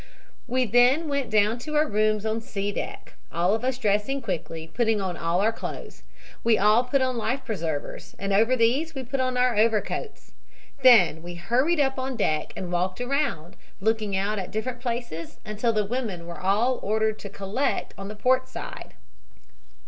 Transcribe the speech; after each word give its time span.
"We 0.47 0.65
then 0.65 1.07
went 1.07 1.29
down 1.29 1.59
to 1.59 1.75
our 1.75 1.85
rooms 1.85 2.25
on 2.25 2.41
C 2.41 2.71
deck, 2.71 3.13
all 3.31 3.53
of 3.53 3.63
us 3.63 3.77
dressing 3.77 4.19
quickly, 4.19 4.67
putting 4.73 4.99
on 4.99 5.15
all 5.15 5.41
our 5.41 5.51
clothes. 5.53 6.01
We 6.43 6.57
all 6.57 6.83
put 6.85 7.03
on 7.03 7.17
life 7.19 7.45
preservers, 7.45 8.15
and 8.17 8.33
over 8.33 8.55
these 8.55 8.95
we 8.95 9.03
put 9.03 9.19
our 9.19 9.55
overcoats. 9.55 10.33
Then 10.81 11.21
we 11.21 11.35
hurried 11.35 11.79
up 11.79 11.99
on 11.99 12.15
deck 12.15 12.51
and 12.55 12.71
walked 12.71 12.99
around, 12.99 13.55
looking 13.79 14.15
out 14.17 14.39
at 14.39 14.49
different 14.49 14.79
places 14.81 15.39
until 15.45 15.71
the 15.71 15.85
women 15.85 16.25
were 16.25 16.41
all 16.41 16.79
ordered 16.81 17.19
to 17.19 17.29
collect 17.29 17.93
on 17.95 18.07
the 18.07 18.15
port 18.15 18.49
side. 18.49 18.95